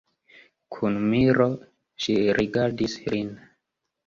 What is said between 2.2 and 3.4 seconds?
rigardis lin.